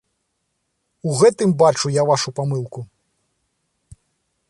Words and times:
У 1.11 1.13
гэтым 1.19 1.53
бачу 1.61 1.93
я 2.01 2.07
вашу 2.11 2.29
памылку! 2.41 2.79